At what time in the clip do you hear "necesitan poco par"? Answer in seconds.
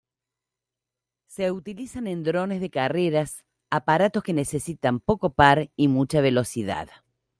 4.33-5.69